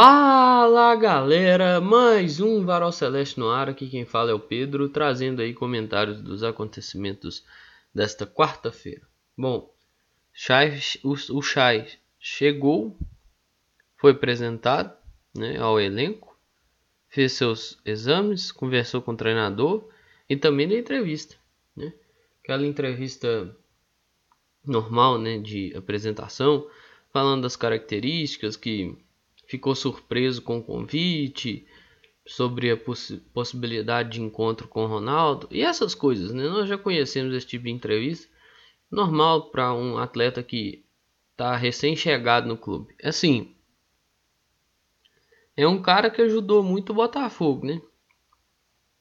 [0.00, 3.68] Fala galera, mais um Varal Celeste no ar.
[3.68, 7.44] Aqui quem fala é o Pedro, trazendo aí comentários dos acontecimentos
[7.92, 9.02] desta quarta-feira.
[9.36, 9.74] Bom,
[10.32, 11.88] Chai, o, Chai
[12.20, 12.96] chegou,
[13.96, 14.96] foi apresentado
[15.36, 16.38] né, ao elenco,
[17.08, 19.88] fez seus exames, conversou com o treinador
[20.30, 21.34] e também deu entrevista.
[21.74, 21.92] Né?
[22.44, 23.52] Aquela entrevista
[24.64, 26.70] normal né, de apresentação,
[27.12, 28.96] falando das características que
[29.48, 31.66] ficou surpreso com o convite,
[32.24, 36.46] sobre a poss possibilidade de encontro com Ronaldo e essas coisas, né?
[36.46, 38.28] Nós já conhecemos esse tipo de entrevista,
[38.90, 40.84] normal para um atleta que
[41.32, 42.94] está recém-chegado no clube.
[43.02, 43.54] Assim,
[45.56, 47.80] é um cara que ajudou muito o Botafogo, né?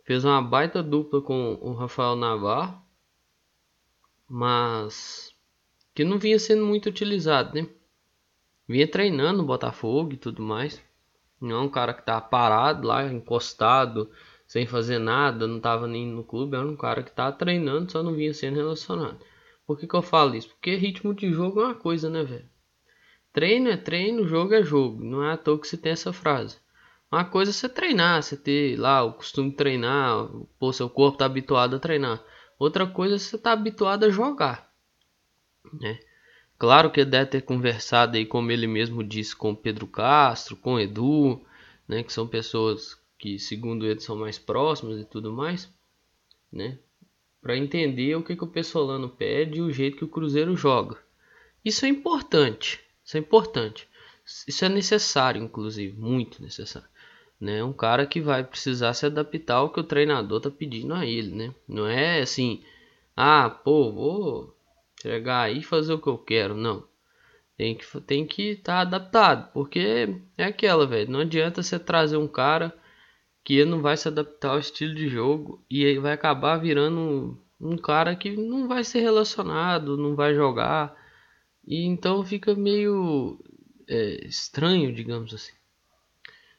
[0.06, 2.82] Fez uma baita dupla com o Rafael Navarro,
[4.30, 5.36] mas
[5.94, 7.68] que não vinha sendo muito utilizado, né?
[8.68, 10.82] Vinha treinando Botafogo e tudo mais.
[11.40, 14.10] Não é um cara que tá parado lá, encostado,
[14.48, 16.56] sem fazer nada, não tava nem no clube.
[16.56, 19.20] Era um cara que tá treinando, só não vinha sendo relacionado.
[19.66, 20.50] Por que, que eu falo isso?
[20.50, 22.50] Porque ritmo de jogo é uma coisa, né, velho?
[23.34, 25.04] Treino é treino, jogo é jogo.
[25.04, 26.58] Não é à toa que se tem essa frase.
[27.12, 30.28] Uma coisa é você treinar, você ter lá o costume de treinar,
[30.60, 32.24] pô, seu corpo tá habituado a treinar.
[32.60, 34.74] Outra coisa é você tá habituado a jogar,
[35.80, 36.00] né?
[36.58, 40.80] Claro que ele deve ter conversado aí, como ele mesmo disse, com Pedro Castro, com
[40.80, 41.40] Edu,
[41.88, 45.72] né, que são pessoas que, segundo ele, são mais próximas e tudo mais,
[46.52, 46.80] né,
[47.42, 50.98] para entender o que, que o Pessolano pede e o jeito que o Cruzeiro joga.
[51.64, 53.88] Isso é importante, isso é importante.
[54.46, 56.90] Isso é necessário, inclusive, muito necessário.
[57.40, 57.64] Né?
[57.64, 61.34] Um cara que vai precisar se adaptar ao que o treinador tá pedindo a ele,
[61.34, 61.56] né?
[61.68, 62.62] Não é assim,
[63.16, 64.57] ah, pô, vou
[65.02, 66.84] chegar aí e fazer o que eu quero, não.
[67.58, 72.18] Tem que tem que estar tá adaptado, porque é aquela, velho, não adianta você trazer
[72.18, 72.74] um cara
[73.44, 77.38] que não vai se adaptar ao estilo de jogo e aí vai acabar virando um,
[77.60, 80.96] um cara que não vai ser relacionado, não vai jogar.
[81.66, 83.40] E então fica meio
[83.88, 85.54] é, estranho, digamos assim.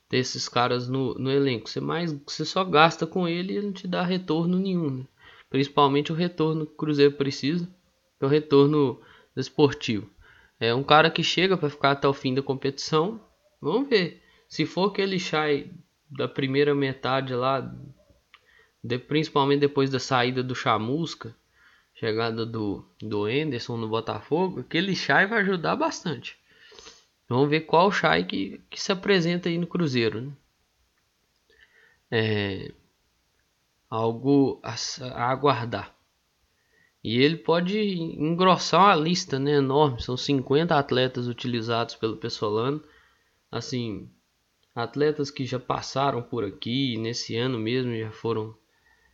[0.09, 1.69] Ter esses caras no, no elenco.
[1.69, 4.91] Você, mais, você só gasta com ele e ele não te dá retorno nenhum.
[4.99, 5.05] Né?
[5.51, 7.69] Principalmente o retorno que o Cruzeiro precisa
[8.21, 9.01] é o retorno
[9.37, 10.11] esportivo.
[10.61, 13.21] É um cara que chega para ficar até o fim da competição.
[13.61, 14.23] Vamos ver.
[14.49, 15.19] Se for que ele
[16.11, 17.61] da primeira metade lá,
[18.83, 21.35] de, principalmente depois da saída do Chamusca,
[21.95, 26.37] chegada do, do Anderson no Botafogo, aquele Chay vai ajudar bastante.
[27.29, 30.23] Vamos ver qual Chay que, que se apresenta aí no Cruzeiro.
[30.23, 30.33] Né?
[32.11, 32.73] É
[33.91, 34.75] algo a,
[35.15, 35.95] a aguardar.
[37.03, 40.03] E ele pode engrossar uma lista né, enorme.
[40.03, 42.83] São 50 atletas utilizados pelo Pessolano.
[43.51, 44.11] Assim,
[44.75, 48.55] atletas que já passaram por aqui, nesse ano mesmo já foram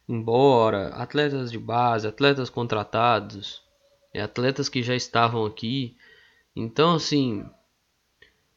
[0.09, 3.63] embora, atletas de base, atletas contratados,
[4.13, 5.97] é, atletas que já estavam aqui.
[6.55, 7.45] Então, assim,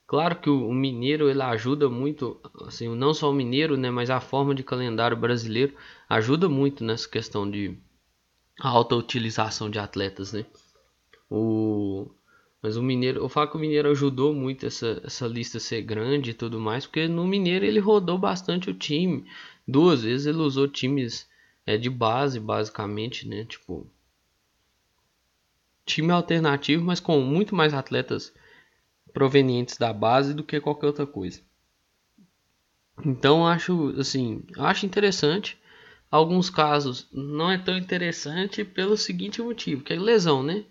[0.05, 4.09] claro que o, o, mineiro ele ajuda muito, assim, não só o mineiro, né, mas
[4.09, 5.75] a forma de calendário brasileiro
[6.09, 7.77] ajuda muito nessa questão de
[8.59, 10.45] a alta utilização de atletas, né?
[11.29, 12.09] O
[12.61, 16.31] mas o Mineiro, eu falo que o Mineiro ajudou muito essa, essa lista ser grande
[16.31, 19.25] e tudo mais, porque no Mineiro ele rodou bastante o time.
[19.67, 21.29] Duas vezes ele usou times
[21.65, 23.45] é, de base, basicamente, né?
[23.45, 23.87] Tipo,
[25.85, 28.33] time alternativo, mas com muito mais atletas
[29.13, 31.41] provenientes da base do que qualquer outra coisa.
[33.05, 35.57] Então acho assim, acho interessante
[36.09, 40.65] alguns casos não é tão interessante pelo seguinte motivo, que é lesão, né?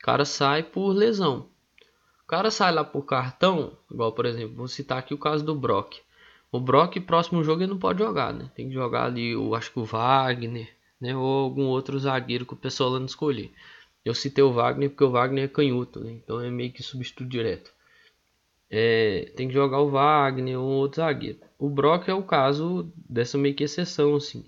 [0.00, 1.48] O cara sai por lesão.
[2.22, 5.54] O cara sai lá por cartão, igual por exemplo, vou citar aqui o caso do
[5.54, 5.96] Brock.
[6.50, 8.50] O Brock, próximo jogo, ele não pode jogar, né?
[8.54, 10.68] Tem que jogar ali, eu acho que o Wagner,
[11.00, 11.16] né?
[11.16, 13.52] Ou algum outro zagueiro que o pessoal não escolher.
[14.04, 16.12] Eu citei o Wagner porque o Wagner é canhoto, né?
[16.12, 17.72] Então é meio que substituto direto.
[18.70, 21.38] É, tem que jogar o Wagner ou outro zagueiro.
[21.58, 24.44] O Brock é o caso dessa meio que exceção, assim.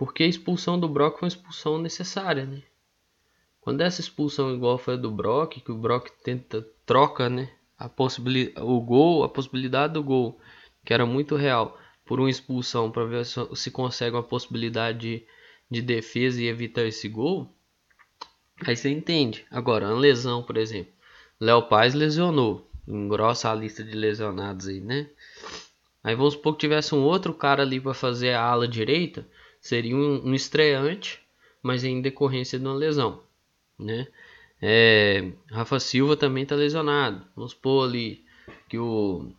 [0.00, 2.62] Porque a expulsão do Brock foi uma expulsão necessária, né?
[3.60, 7.86] Quando essa expulsão igual foi a do Brock, que o Brock tenta troca, né, a
[7.86, 10.40] possibilidade, o gol, a possibilidade do gol,
[10.86, 15.26] que era muito real, por uma expulsão para ver se consegue uma possibilidade de,
[15.70, 17.54] de defesa e evitar esse gol.
[18.66, 19.44] Aí você entende.
[19.50, 20.94] Agora, uma lesão, por exemplo,
[21.38, 25.10] Léo Paz lesionou, engrossa a lista de lesionados aí, né?
[26.02, 29.28] Aí vamos supor que tivesse um outro cara ali para fazer a ala direita,
[29.60, 31.20] seria um, um estreante,
[31.62, 33.22] mas em decorrência de uma lesão,
[33.78, 34.06] né?
[34.62, 37.24] É, Rafa Silva também está lesionado.
[37.34, 38.24] Vamos supor ali
[38.68, 39.32] que o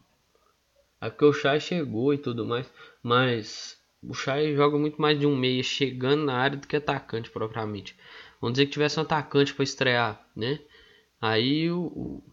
[1.00, 2.72] É porque o Chay chegou e tudo mais,
[3.04, 7.30] mas o Chay joga muito mais de um meia chegando na área do que atacante
[7.30, 7.96] propriamente.
[8.40, 10.60] Vamos dizer que tivesse um atacante para estrear, né?
[11.22, 12.24] Aí o, o,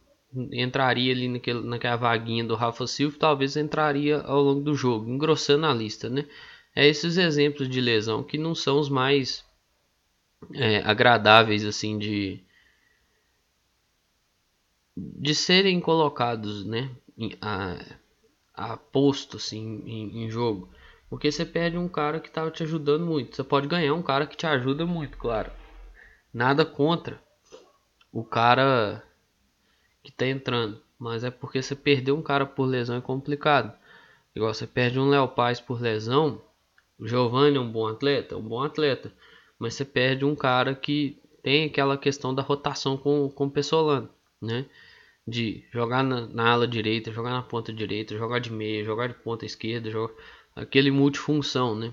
[0.53, 5.67] entraria ali naquele, naquela vaguinha do Rafa Silva, talvez entraria ao longo do jogo, engrossando
[5.67, 6.25] a lista, né?
[6.79, 9.45] É esses exemplos de lesão que não são os mais
[10.55, 12.41] é, agradáveis assim de
[14.97, 16.89] de serem colocados, né?
[17.41, 17.85] A,
[18.55, 20.69] a posto assim em, em jogo,
[21.11, 23.35] porque você perde um cara que estava te ajudando muito.
[23.35, 25.51] Você pode ganhar um cara que te ajuda muito, claro.
[26.33, 27.21] Nada contra
[28.13, 29.03] o cara
[30.01, 30.81] que tá entrando.
[30.97, 33.77] Mas é porque você perdeu um cara por lesão é complicado.
[34.33, 36.41] Igual você perde um Léo Paz por lesão.
[36.99, 39.13] O Giovanni é um bom atleta, um bom atleta.
[39.59, 44.09] Mas você perde um cara que tem aquela questão da rotação com, com o Pessolano,
[44.41, 44.67] né?
[45.27, 49.15] De jogar na, na, ala direita, jogar na ponta direita, jogar de meia, jogar de
[49.15, 50.15] ponta esquerda, jogar
[50.57, 51.93] aquele multifunção, né?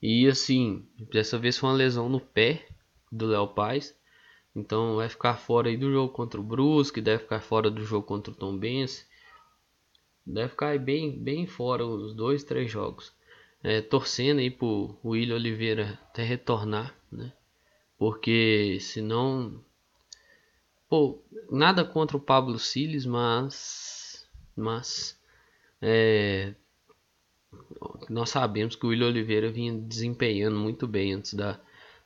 [0.00, 2.66] E assim, dessa vez foi uma lesão no pé
[3.10, 3.96] do Léo Paz.
[4.54, 8.06] Então vai ficar fora aí do jogo contra o Brusque, deve ficar fora do jogo
[8.06, 9.06] contra o Tom Benz.
[10.26, 13.12] Deve ficar bem, bem fora os dois, três jogos.
[13.62, 17.32] É, torcendo aí pro William Oliveira até retornar, né?
[17.96, 19.62] Porque senão.
[20.88, 24.28] Pô, nada contra o Pablo Siles, mas.
[24.56, 25.18] Mas.
[25.80, 26.54] É,
[28.08, 31.60] nós sabemos que o William Oliveira vinha desempenhando muito bem antes da,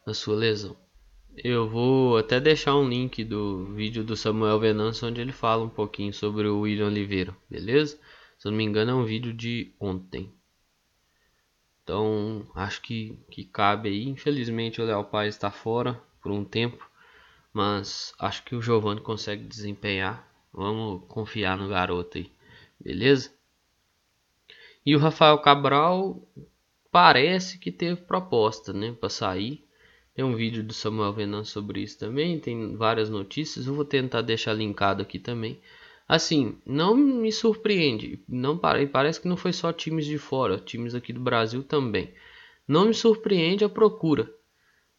[0.04, 0.76] da sua lesão.
[1.36, 5.68] Eu vou até deixar um link do vídeo do Samuel Venâncio onde ele fala um
[5.68, 7.98] pouquinho sobre o William Oliveira, beleza?
[8.38, 10.32] Se eu não me engano é um vídeo de ontem.
[11.86, 14.08] Então acho que, que cabe aí.
[14.08, 16.84] Infelizmente o Léo Paz está fora por um tempo.
[17.52, 20.28] Mas acho que o Giovanni consegue desempenhar.
[20.52, 22.28] Vamos confiar no garoto aí.
[22.80, 23.32] Beleza?
[24.84, 26.20] E o Rafael Cabral
[26.90, 29.64] parece que teve proposta, né, para sair.
[30.12, 34.22] Tem um vídeo do Samuel Venâncio sobre isso também, tem várias notícias, eu vou tentar
[34.22, 35.60] deixar linkado aqui também.
[36.08, 41.12] Assim, não me surpreende, não parece que não foi só times de fora, times aqui
[41.12, 42.14] do Brasil também.
[42.66, 44.32] Não me surpreende a procura.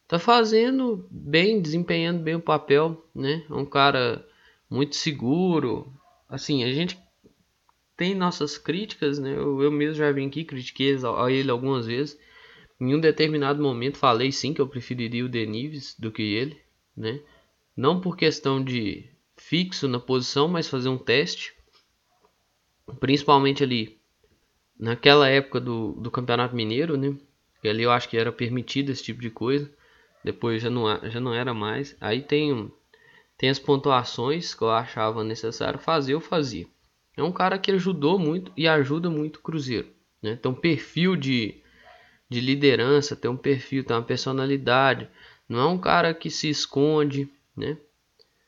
[0.07, 3.45] Tá fazendo bem, desempenhando bem o papel, né?
[3.49, 4.25] É um cara
[4.69, 5.93] muito seguro.
[6.29, 6.97] Assim, a gente
[7.95, 9.31] tem nossas críticas, né?
[9.31, 12.17] Eu, eu mesmo já vim aqui, critiquei a ele algumas vezes.
[12.79, 16.57] Em um determinado momento falei sim que eu preferiria o Denives do que ele,
[16.95, 17.21] né?
[17.75, 21.55] Não por questão de fixo na posição, mas fazer um teste.
[22.99, 23.97] Principalmente ali
[24.77, 27.15] naquela época do, do Campeonato Mineiro, né?
[27.61, 29.71] Que ali eu acho que era permitido esse tipo de coisa.
[30.23, 31.95] Depois já não, já não era mais.
[32.01, 32.71] Aí tem,
[33.37, 36.67] tem as pontuações que eu achava necessário fazer, eu fazia.
[37.15, 39.87] É um cara que ajudou muito e ajuda muito o Cruzeiro.
[40.21, 40.35] Né?
[40.35, 41.61] Tem um perfil de,
[42.29, 45.09] de liderança, tem um perfil, tem uma personalidade.
[45.49, 47.77] Não é um cara que se esconde, né?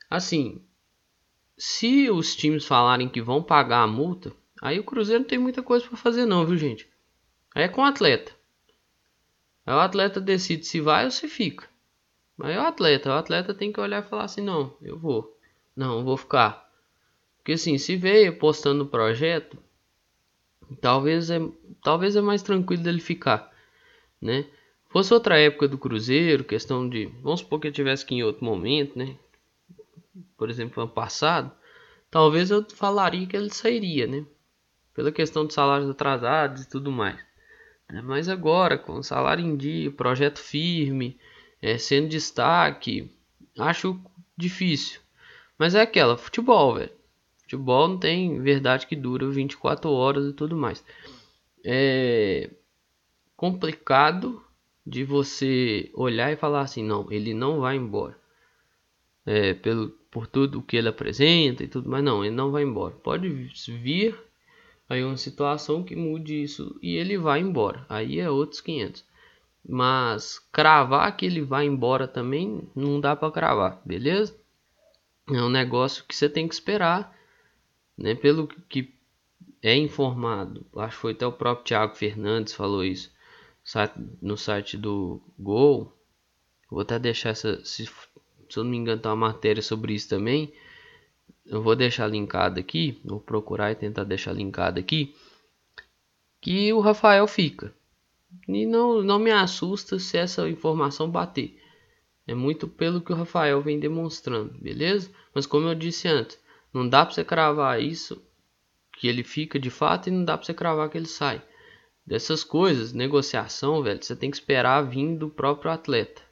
[0.08, 0.60] Assim,
[1.60, 4.32] se os times falarem que vão pagar a multa,
[4.62, 6.88] aí o Cruzeiro não tem muita coisa para fazer não, viu gente?
[7.54, 8.32] É com o atleta.
[9.66, 11.68] Aí o atleta decide se vai ou se fica.
[12.42, 15.36] Aí é o atleta, o atleta tem que olhar e falar assim, não, eu vou.
[15.76, 16.66] Não, eu vou ficar.
[17.36, 19.58] Porque assim, se veio postando o projeto,
[20.80, 21.38] talvez é,
[21.82, 23.50] talvez é mais tranquilo dele ficar
[24.20, 24.46] né?
[24.88, 28.44] Fosse outra época do Cruzeiro, questão de, vamos supor que eu tivesse que em outro
[28.44, 29.16] momento, né?
[30.36, 31.52] Por exemplo, ano passado,
[32.10, 34.24] talvez eu falaria que ele sairia, né?
[34.94, 37.16] Pela questão de salários atrasados e tudo mais.
[37.90, 38.02] Né?
[38.02, 41.18] Mas agora, com salário em dia, projeto firme,
[41.62, 43.10] é, sendo destaque,
[43.58, 44.00] acho
[44.36, 45.00] difícil.
[45.58, 46.92] Mas é aquela, futebol, velho.
[47.42, 50.84] Futebol não tem verdade que dura 24 horas e tudo mais.
[51.64, 52.50] É,
[53.36, 54.42] complicado
[54.86, 58.18] de você olhar e falar assim, não, ele não vai embora.
[59.26, 62.62] É, pelo, por tudo o que ele apresenta e tudo, mas não, ele não vai
[62.62, 62.94] embora.
[62.94, 64.18] Pode vir
[64.88, 67.86] aí uma situação que mude isso e ele vai embora.
[67.88, 69.04] Aí é outros 500.
[69.68, 74.36] Mas cravar que ele vai embora também não dá para cravar, beleza?
[75.28, 77.16] É um negócio que você tem que esperar,
[77.96, 78.14] né?
[78.14, 78.92] Pelo que
[79.62, 80.66] é informado.
[80.76, 83.12] Acho que foi até o próprio Thiago Fernandes falou isso
[84.20, 85.94] no site do Gol.
[86.70, 87.88] Vou até deixar essa, se,
[88.50, 90.52] se eu não me engano, tem uma matéria sobre isso também.
[91.46, 95.14] Eu vou deixar linkado aqui, vou procurar e tentar deixar linkado aqui.
[96.40, 97.72] Que o Rafael fica.
[98.48, 101.60] E não, não me assusta se essa informação bater.
[102.26, 105.10] É muito pelo que o Rafael vem demonstrando, beleza?
[105.34, 106.38] Mas como eu disse antes,
[106.72, 108.22] não dá para você cravar isso
[108.98, 111.42] que ele fica de fato e não dá para você cravar que ele sai.
[112.06, 116.22] Dessas coisas, negociação, velho, você tem que esperar vir do próprio atleta,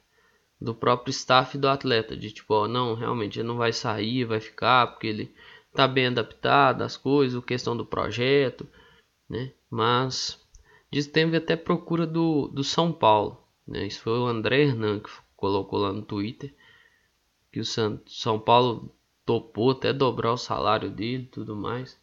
[0.59, 4.39] do próprio staff do atleta, de tipo, ó, não, realmente ele não vai sair, vai
[4.39, 5.33] ficar porque ele
[5.73, 8.67] tá bem adaptado às coisas, questão do projeto,
[9.29, 9.53] né?
[9.69, 10.39] Mas
[10.91, 13.87] diz teve até procura do, do São Paulo, né?
[13.87, 16.53] Isso foi o André Hernan que colocou lá no Twitter
[17.51, 18.93] que o São Paulo
[19.25, 21.99] topou até dobrar o salário dele, tudo mais,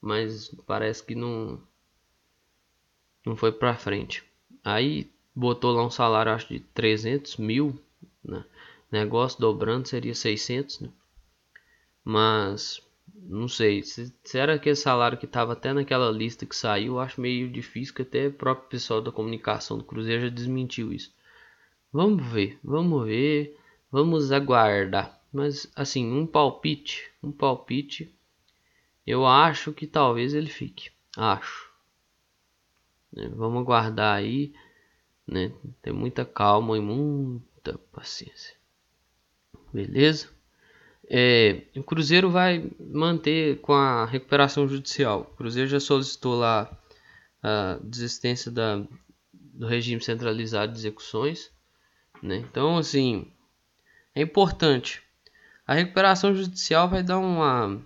[0.00, 1.60] mas parece que não
[3.24, 4.24] não foi para frente.
[4.64, 7.80] Aí botou lá um salário acho de 300 mil,
[8.24, 8.44] né?
[8.90, 10.88] negócio dobrando seria 600, né?
[12.04, 12.82] mas
[13.14, 17.20] não sei, se, se era aquele salário que estava até naquela lista que saiu, acho
[17.20, 21.14] meio difícil, que até o próprio pessoal da comunicação do Cruzeiro já desmentiu isso.
[21.92, 23.56] Vamos ver, vamos ver,
[23.92, 25.20] vamos aguardar.
[25.32, 28.12] Mas assim, um palpite, um palpite,
[29.06, 30.90] eu acho que talvez ele fique.
[31.16, 31.70] Acho.
[33.12, 33.28] Né?
[33.34, 34.52] Vamos aguardar aí,
[35.28, 35.52] né?
[35.82, 38.56] Ter muita calma e muita paciência.
[39.72, 40.28] Beleza?
[41.10, 45.30] É, o Cruzeiro vai manter com a recuperação judicial.
[45.32, 46.70] O Cruzeiro já solicitou lá
[47.42, 48.82] a desistência da,
[49.32, 51.50] do regime centralizado de execuções.
[52.22, 52.36] Né?
[52.38, 53.30] Então, assim,
[54.14, 55.02] é importante.
[55.66, 57.80] A recuperação judicial vai dar uma,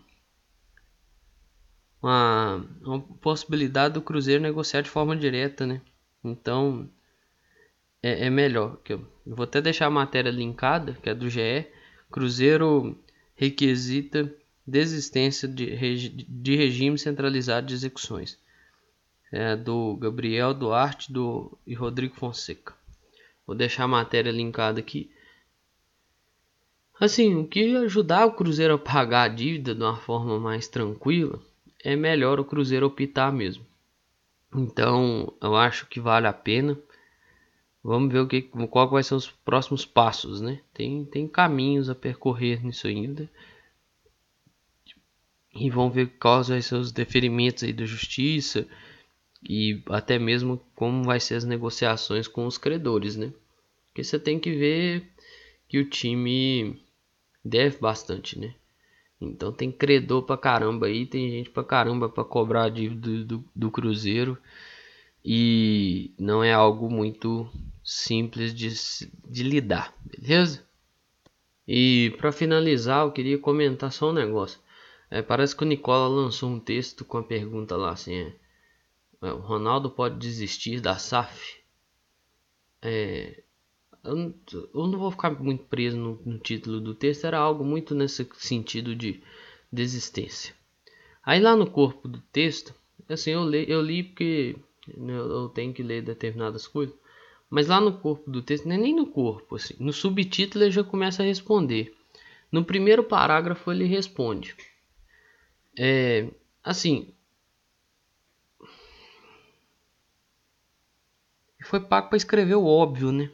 [2.01, 5.81] uma, uma possibilidade do Cruzeiro negociar de forma direta, né?
[6.25, 6.89] Então,
[8.03, 8.79] é, é melhor.
[8.85, 11.67] Que eu, vou até deixar a matéria linkada, que é do GE.
[12.11, 12.99] Cruzeiro
[13.35, 14.33] requisita
[14.67, 18.39] desistência de, regi de regime centralizado de execuções.
[19.31, 22.75] É do Gabriel Duarte do, e Rodrigo Fonseca.
[23.47, 25.11] Vou deixar a matéria linkada aqui.
[27.01, 31.41] Assim, o que ajudar o Cruzeiro a pagar a dívida de uma forma mais tranquila
[31.83, 33.67] é melhor o Cruzeiro optar mesmo.
[34.55, 36.79] Então, eu acho que vale a pena.
[37.85, 40.61] Vamos ver o que, qual vai ser os próximos passos, né?
[40.73, 43.29] Tem, tem caminhos a percorrer nisso ainda.
[45.55, 48.67] E vamos ver quais vão ser os deferimentos aí da justiça
[49.43, 53.33] e até mesmo como vai ser as negociações com os credores, né?
[53.89, 55.11] Porque você tem que ver
[55.69, 56.81] que o time
[57.45, 58.55] deve bastante, né?
[59.21, 63.25] Então tem credor pra caramba aí, tem gente pra caramba pra cobrar a dívida do,
[63.25, 64.39] do, do Cruzeiro
[65.25, 67.49] e não é algo muito
[67.85, 68.69] simples de,
[69.29, 70.65] de lidar, beleza?
[71.67, 74.61] E para finalizar, eu queria comentar só um negócio.
[75.11, 78.35] É, parece que o Nicola lançou um texto com a pergunta lá assim: é,
[79.23, 81.63] é o Ronaldo pode desistir da SAF?
[82.81, 83.43] É,
[84.03, 84.35] eu, não,
[84.75, 88.29] eu não vou ficar muito preso no, no, título do texto, era algo muito nesse
[88.35, 89.23] sentido de
[89.71, 90.55] desistência.
[91.25, 92.75] Aí lá no corpo do texto,
[93.09, 94.57] assim, eu li, eu li porque
[94.89, 96.97] eu, eu tenho que ler determinadas coisas,
[97.53, 100.71] mas lá no corpo do texto, não é nem no corpo, assim, no subtítulo ele
[100.71, 101.95] já começa a responder.
[102.51, 104.57] No primeiro parágrafo ele responde.
[105.79, 106.31] É,
[106.65, 107.13] assim,
[111.63, 113.31] foi pago para escrever o óbvio, né?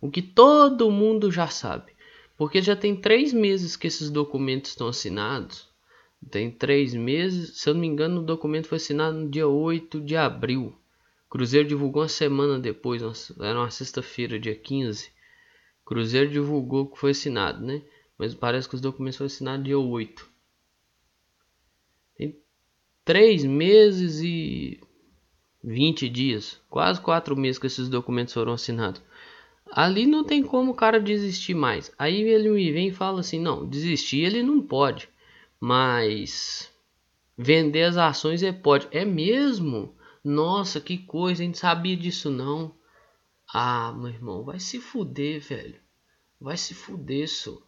[0.00, 1.92] O que todo mundo já sabe.
[2.36, 5.68] Porque já tem três meses que esses documentos estão assinados.
[6.30, 10.00] Tem três meses, se eu não me engano, o documento foi assinado no dia 8
[10.00, 10.78] de abril.
[11.34, 13.02] Cruzeiro divulgou uma semana depois,
[13.40, 15.10] era uma sexta-feira, dia 15.
[15.84, 17.82] Cruzeiro divulgou que foi assinado, né?
[18.16, 20.30] Mas parece que os documentos foram assinados dia 8.
[22.16, 22.40] Tem
[23.04, 24.80] três meses e
[25.64, 29.02] 20 dias, quase quatro meses que esses documentos foram assinados.
[29.72, 31.92] Ali não tem como o cara desistir mais.
[31.98, 35.08] Aí ele me vem e fala assim: não, desistir ele não pode,
[35.58, 36.72] mas
[37.36, 38.86] vender as ações ele pode.
[38.92, 39.96] É mesmo?
[40.24, 42.74] Nossa, que coisa, a gente sabia disso não.
[43.52, 45.78] Ah, meu irmão, vai se fuder, velho.
[46.40, 47.60] Vai se fuder, só.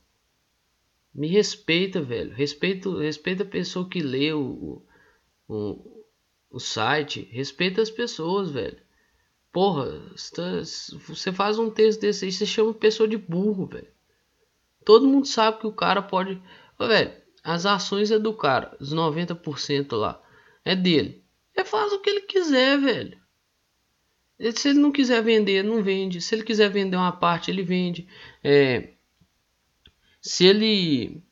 [1.14, 2.32] Me respeita, velho.
[2.34, 4.82] Respeita, respeita a pessoa que lê o,
[5.46, 6.04] o,
[6.50, 7.28] o site.
[7.30, 8.80] Respeita as pessoas, velho.
[9.52, 13.88] Porra, você faz um texto desse aí, você chama pessoa de burro, velho.
[14.84, 16.40] Todo mundo sabe que o cara pode.
[16.78, 20.22] velho, as ações é do cara, os 90% lá.
[20.64, 21.25] É dele.
[21.56, 23.18] Ele faz o que ele quiser, velho.
[24.54, 26.20] Se ele não quiser vender, não vende.
[26.20, 28.06] Se ele quiser vender uma parte, ele vende.
[28.44, 28.90] É,
[30.20, 31.22] se ele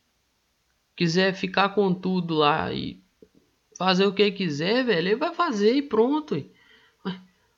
[0.96, 3.02] quiser ficar com tudo lá e
[3.76, 6.42] fazer o que ele quiser, velho, ele vai fazer e pronto.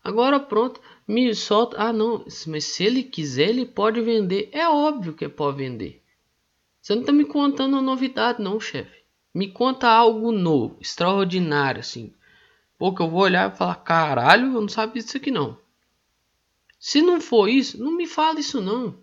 [0.02, 1.76] Agora pronto, me solta.
[1.78, 4.48] Ah, não, mas se ele quiser, ele pode vender.
[4.50, 6.02] É óbvio que pode vender.
[6.80, 9.02] Você não tá me contando uma novidade, não, chefe.
[9.34, 12.12] Me conta algo novo, extraordinário, assim.
[12.78, 15.58] Pô, que eu vou olhar e falar, caralho, eu não sabia disso aqui não.
[16.78, 18.98] Se não for isso, não me fala isso não.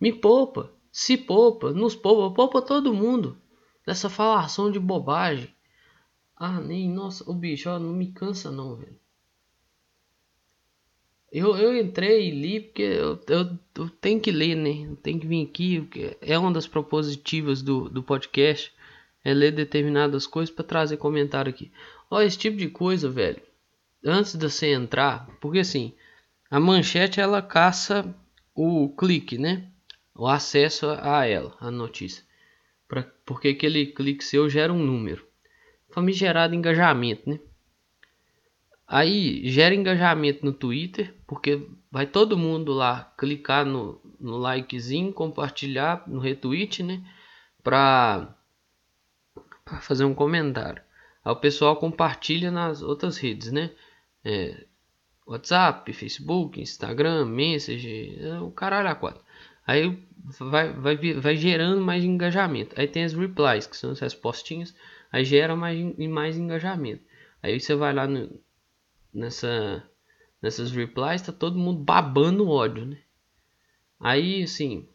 [0.00, 3.36] Me poupa, se poupa, nos poupa, poupa todo mundo
[3.84, 5.52] dessa falação de bobagem.
[6.36, 8.98] Ah, nem, nossa, o bicho, ó, não me cansa não, velho.
[11.32, 14.86] Eu, eu entrei e li porque eu, eu, eu, tenho que ler, né?
[14.90, 18.72] Eu tenho que vir aqui, porque é uma das propositivas do, do podcast,
[19.22, 21.70] é ler determinadas coisas para trazer comentário aqui.
[22.10, 23.40] Ó, esse tipo de coisa, velho,
[24.04, 25.94] antes de você entrar, porque assim,
[26.50, 28.12] a manchete ela caça
[28.52, 29.68] o clique, né?
[30.12, 32.24] O acesso a ela, a notícia.
[32.88, 35.24] Pra, porque aquele clique seu gera um número.
[35.90, 37.38] Famigerado engajamento, né?
[38.86, 46.02] Aí gera engajamento no Twitter, porque vai todo mundo lá clicar no, no likezinho, compartilhar,
[46.08, 47.00] no retweet, né?
[47.62, 48.36] Pra,
[49.64, 50.82] pra fazer um comentário.
[51.30, 53.70] O pessoal compartilha nas outras redes, né?
[54.24, 54.64] É,
[55.26, 59.22] WhatsApp, Facebook, Instagram, Message, é, o caralho a quatro.
[59.66, 59.96] Aí
[60.38, 62.74] vai, vai, vai gerando mais engajamento.
[62.78, 64.74] Aí tem as replies, que são as respostinhas,
[65.12, 67.02] aí gera mais, mais engajamento.
[67.42, 68.40] Aí você vai lá no,
[69.12, 69.82] nessa,
[70.42, 72.98] nessas replies, tá todo mundo babando ódio, né?
[73.98, 74.88] Aí, assim,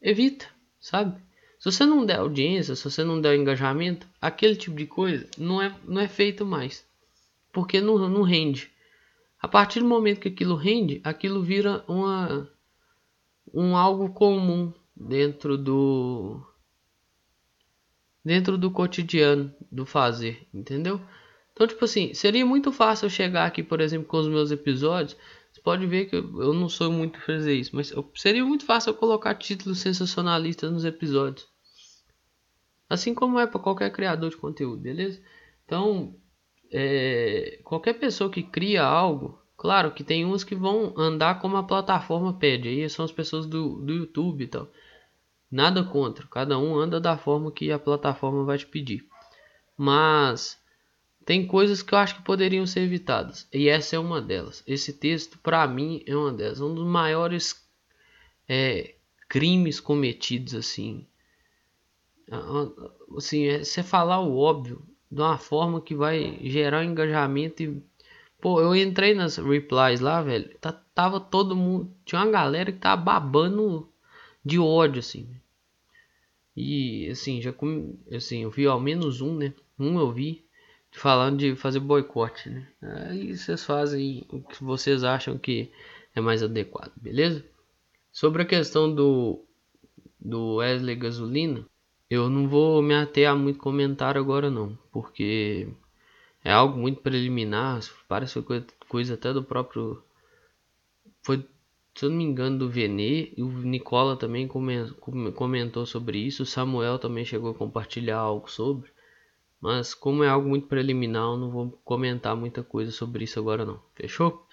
[0.00, 0.46] evita,
[0.78, 1.20] sabe?
[1.66, 5.60] Se você não der audiência, se você não der engajamento, aquele tipo de coisa não
[5.60, 6.86] é, não é feito mais.
[7.52, 8.70] Porque não, não rende.
[9.42, 12.48] A partir do momento que aquilo rende, aquilo vira uma,
[13.52, 16.40] um algo comum dentro do
[18.24, 21.00] dentro do cotidiano do fazer, entendeu?
[21.52, 25.16] Então, tipo assim, seria muito fácil eu chegar aqui, por exemplo, com os meus episódios.
[25.52, 28.94] Você pode ver que eu não sou muito fazer isso, mas seria muito fácil eu
[28.94, 31.55] colocar títulos sensacionalistas nos episódios.
[32.88, 35.20] Assim como é para qualquer criador de conteúdo, beleza?
[35.64, 36.14] Então,
[36.70, 41.62] é, qualquer pessoa que cria algo, claro que tem uns que vão andar como a
[41.62, 44.70] plataforma pede, aí são as pessoas do, do YouTube e tal.
[45.50, 49.06] Nada contra, cada um anda da forma que a plataforma vai te pedir.
[49.76, 50.60] Mas
[51.24, 53.48] tem coisas que eu acho que poderiam ser evitadas.
[53.52, 54.62] E essa é uma delas.
[54.66, 56.60] Esse texto, para mim, é uma delas.
[56.60, 57.68] Um dos maiores
[58.48, 58.94] é,
[59.28, 61.06] crimes cometidos, assim.
[63.16, 67.82] Assim, é você falar o óbvio de uma forma que vai gerar um engajamento e...
[68.40, 70.56] Pô, eu entrei nas replies lá, velho.
[70.58, 71.90] Tá, tava todo mundo...
[72.04, 73.88] Tinha uma galera que tava babando
[74.44, 75.28] de ódio, assim.
[76.56, 77.54] E, assim, já...
[78.14, 79.54] Assim, eu vi ao menos um, né?
[79.78, 80.46] Um eu vi
[80.96, 82.66] falando de fazer boicote, né?
[82.82, 85.70] Aí vocês fazem o que vocês acham que
[86.14, 87.44] é mais adequado, beleza?
[88.10, 89.44] Sobre a questão do
[90.18, 91.64] do Wesley Gasolina,
[92.10, 95.68] eu não vou me ater a muito comentário agora não, porque
[96.44, 98.42] é algo muito preliminar, parece
[98.88, 100.02] coisa, até do próprio
[101.22, 101.44] foi
[101.94, 104.46] se eu não me engano do Venê e o Nicola também
[105.34, 108.90] comentou sobre isso, o Samuel também chegou a compartilhar algo sobre
[109.60, 113.64] mas como é algo muito preliminar, eu não vou comentar muita coisa sobre isso agora
[113.64, 113.82] não.
[113.94, 114.46] Fechou?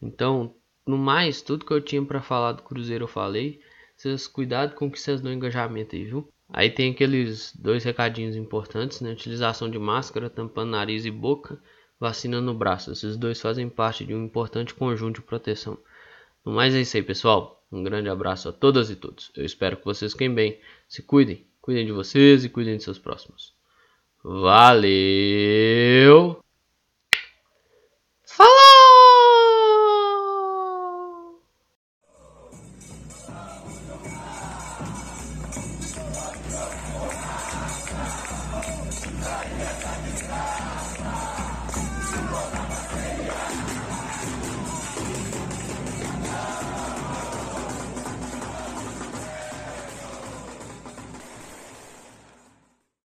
[0.00, 0.54] Então,
[0.86, 3.60] no mais, tudo que eu tinha para falar do Cruzeiro eu falei.
[3.96, 6.28] Vocês cuidado com que vocês dão engajamento aí, viu?
[6.48, 9.12] Aí tem aqueles dois recadinhos importantes, né?
[9.12, 11.60] Utilização de máscara, tampando nariz e boca,
[12.00, 12.90] vacina no braço.
[12.90, 15.76] Esses dois fazem parte de um importante conjunto de proteção.
[16.44, 17.62] No mais é isso aí, pessoal.
[17.70, 19.30] Um grande abraço a todas e todos.
[19.36, 20.58] Eu espero que vocês fiquem bem.
[20.88, 21.46] Se cuidem.
[21.60, 23.52] Cuidem de vocês e cuidem de seus próximos.
[24.24, 25.68] Valeu!